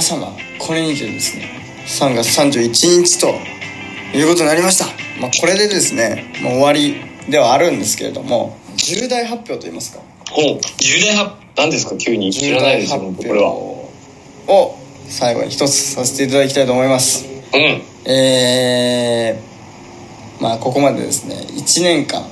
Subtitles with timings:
[0.00, 1.44] 皆様これにてですね
[1.84, 3.34] 3月31日と
[4.16, 4.86] いうことになりました、
[5.20, 10.02] まあ、これでですね、まあ、終わりではあるんですけれども重大発表といいますか。
[10.30, 11.98] ほう重大発何ですか？
[11.98, 12.32] 急に。
[12.32, 13.50] 知らないですよこれは。
[13.50, 13.84] を
[15.06, 17.26] 最後に一つさせていただきたいと思います。
[17.52, 17.82] うん。
[18.10, 22.22] えー、まあここまでですね1年間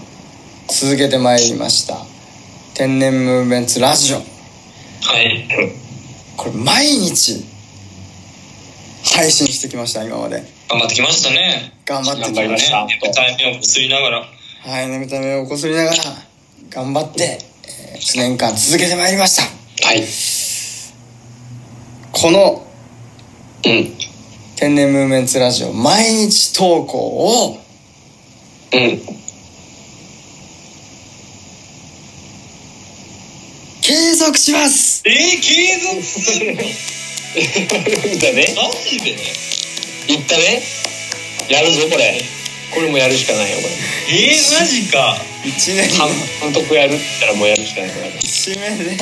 [0.69, 1.99] 続けてまいりました
[2.73, 4.17] 天然ムーブメンツラジオ。
[4.17, 4.23] は
[5.21, 5.47] い。
[6.39, 7.58] これ毎日
[9.19, 10.45] 配信してきました今まで。
[10.71, 11.73] 頑張ってきましたね。
[11.85, 12.87] 頑張って頑張りました。
[13.13, 14.21] タイムをこすりながら。
[14.21, 15.97] はい眠た目をこすりながら
[16.71, 17.39] 頑張って、
[17.95, 19.43] えー、1年間続けてまいりました。
[19.89, 20.05] はい。
[22.13, 22.65] この
[23.67, 23.93] うん。
[24.55, 27.59] 天然ムーブメンツラジオ毎日投稿を
[28.73, 29.01] うん。
[33.83, 35.03] 継続します。
[35.05, 36.63] えー、継続するの？
[37.35, 39.17] だねマジで
[40.09, 40.63] 言ったね。
[41.49, 42.21] やるぞこれ。
[42.73, 43.75] これもやるしかないよこれ。
[44.09, 45.17] えー、マジか。
[45.45, 48.97] 1年監の監督やるったらもうやるしかないから締めで、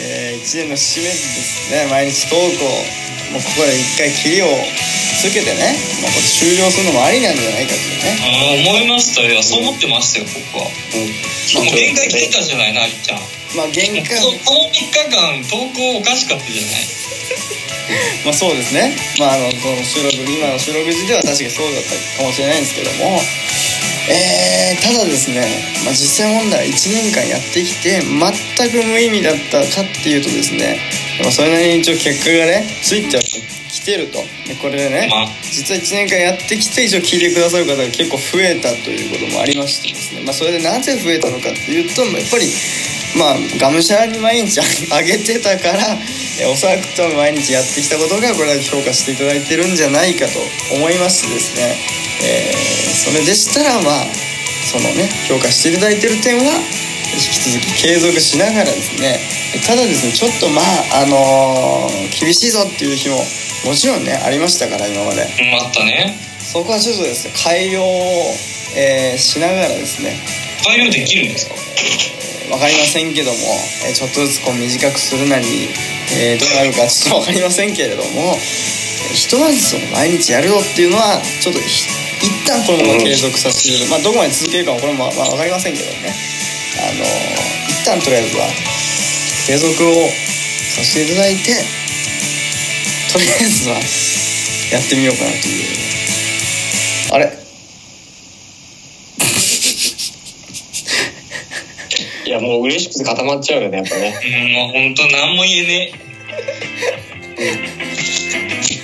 [0.00, 1.86] えー、1年の締めでですね。
[1.90, 2.42] 毎日投稿
[3.34, 4.46] もうここで一回切りを
[5.18, 8.14] つけてね、まあ、これ終了するのもありなんじゃないかってね。
[8.22, 9.42] ああ思いましたよ。
[9.42, 10.70] そう思ってましたよ僕は。
[10.70, 11.66] うん。
[11.66, 16.88] もう限界来てたじゃないなりちゃんまあ限界ここの3日間投稿おかしかったじゃない。
[18.24, 18.96] まあそうですね。
[19.18, 23.22] まああのその収録今の収録時では確かにそうだったかもしれないんですけども。
[24.08, 25.46] えー、ただですね、
[25.84, 30.80] まあ、実際問題1年間やってきて全く無意味だったかっていうとですね、
[31.20, 34.18] まあ、それなりに一応結果がねついてはきてると。
[34.46, 35.26] でこれでね、まあ。
[35.42, 42.46] 実は1年間やってきて一応聞いてくださる方が結構増えたということもありましてですね、まあ、それでなぜ増えたのかっていうとやっぱり
[43.16, 44.60] まあがむしゃらに毎日
[44.90, 45.96] あげてたから
[46.40, 50.40] えおそらく多分毎日やってきたことがこれだけ評価していただいてるんじゃないかと
[50.74, 51.76] 思いましてですね、
[52.24, 54.04] えーそれでしたらまあ
[54.70, 56.52] そのね評価していただいてる点は
[57.12, 59.18] 引き続き継続しながらですね。
[59.66, 63.16] ただですねちょっとまああのー厳しいぞっていう日も
[63.66, 65.22] もちろんねありましたから今まで。
[65.22, 66.16] うんあったね。
[66.40, 68.34] そこはちょっとですね改良を、
[68.76, 70.16] えーしながらですね。
[70.64, 71.54] 改良できるんですか？
[72.48, 73.36] 分かりませんけども、
[73.86, 75.68] えちょっとずつこう短くするなり、
[76.14, 78.38] えどうなるか ちょっと分かりませんけれども
[79.14, 81.88] ひとまずその毎日やるよっていうのはちょっと一
[82.46, 86.14] 旦このまま継続させてまあどこまで続けるかもこれもまあ分かりませんけどね。
[86.78, 87.04] あの
[87.68, 88.46] 一旦とりあえずは
[89.46, 90.08] 継続を
[90.74, 91.54] させていただいて
[93.12, 93.74] とりあえずは
[94.72, 96.01] やってみようかなという。
[102.24, 104.14] いやもう嬉しくて固まっちゃうよねやっぱね。
[104.24, 105.92] うんもう本当何も言えね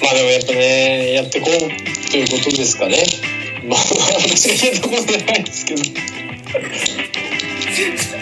[0.03, 3.05] まあでもやっぱねやってこうということですかね。
[3.69, 3.79] まあ
[4.23, 5.83] 私が言えたことじゃないですけど。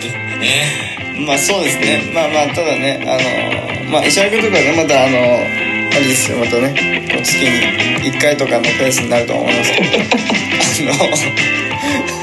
[0.03, 1.25] えね。
[1.27, 2.13] まあそうですね。
[2.13, 10.93] まあまあただねあのまあ石原君とかねまたあのあれですよまたね月に1回とかのペースになるとは思いますけど。
[10.93, 12.16] あの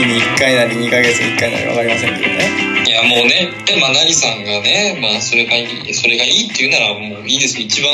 [0.00, 2.84] 月に1回なり2ヶ月に1回なり分かりませんけどね。
[2.86, 7.64] いやもうねでまあなりさんがねまあそれがいいそれがいいっていうならもういいですよ。
[7.64, 7.92] 一番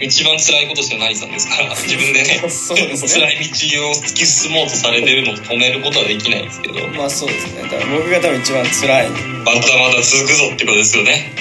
[0.00, 3.38] 一番辛いことしてるなりさんですから自分でねそうですね辛い
[3.72, 6.86] 道を突き進もうとされてるのを止めることはできないですけど。
[6.88, 7.62] まあそうですね。
[7.62, 9.10] だから僕が多分一番辛い。
[9.10, 11.32] ねまだまだ続くぞってことですよね。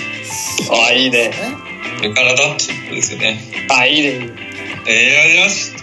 [0.72, 1.32] ああいいね。
[1.98, 3.40] これからだってことですよね。
[3.70, 4.30] ああいいね。
[4.86, 5.74] ええよし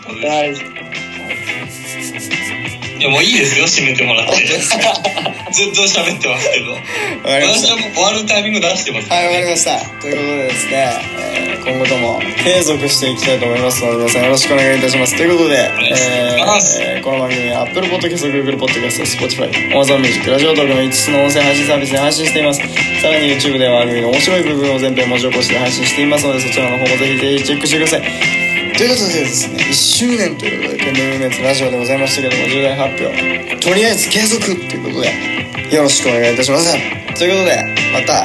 [3.01, 6.77] いやもういいですよ締めてもらってずっと喋ってますけど
[7.25, 9.81] 私はもう終わるタイミング出してますはい、わかりました。
[10.01, 15.15] ということでですね、えー今後とも継続していきたいと思いますので、皆さんよろしくお願いいたします。
[15.15, 22.61] ということで、えーこの番組は Apple Podcast、Google Podcast、Spotify、Amazon Music、ラジオトークの5つの音声配信サービスで配信しています。
[23.03, 28.50] さらに YouTube では番組の面白い部分を全編文字起こしで配信していますので、そちらの方もぜひぜひチェックしてください。
[28.81, 36.73] ということでですね、1周年ということで、ケンドルメンツラジオでございましたけども、重大発表、とりあえず継続ということで、よろしくお願いいたします。
[37.19, 37.63] ということで、
[37.93, 38.25] また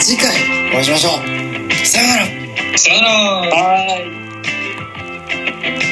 [0.00, 0.32] 次回
[0.72, 1.12] お会いしましょう。
[1.86, 2.26] さようなら。
[2.76, 5.91] さよならはい